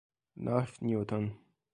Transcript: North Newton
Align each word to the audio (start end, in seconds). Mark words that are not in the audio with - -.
North 0.35 0.81
Newton 0.81 1.37